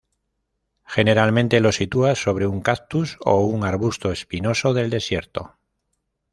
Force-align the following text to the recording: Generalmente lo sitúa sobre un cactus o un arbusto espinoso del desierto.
Generalmente 0.87 1.59
lo 1.59 1.71
sitúa 1.71 2.15
sobre 2.15 2.47
un 2.47 2.61
cactus 2.61 3.17
o 3.23 3.45
un 3.45 3.63
arbusto 3.63 4.11
espinoso 4.11 4.73
del 4.73 4.89
desierto. 4.89 5.53